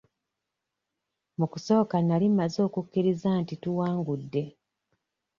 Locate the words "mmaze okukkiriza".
2.31-3.29